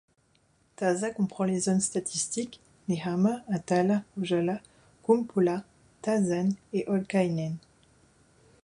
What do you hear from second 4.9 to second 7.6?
Kumpula, Tasanne et Olkahinen.